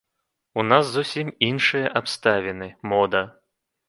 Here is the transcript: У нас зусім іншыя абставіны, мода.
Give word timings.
У 0.61 0.63
нас 0.69 0.85
зусім 0.95 1.29
іншыя 1.49 1.91
абставіны, 2.01 2.71
мода. 2.95 3.21